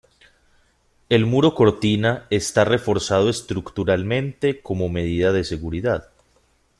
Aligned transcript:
El 1.09 1.27
muro 1.27 1.53
cortina 1.53 2.25
está 2.31 2.65
reforzado 2.65 3.29
estructuralmente 3.29 4.59
como 4.63 4.89
medida 4.89 5.31
de 5.31 5.43
seguridad. 5.43 6.09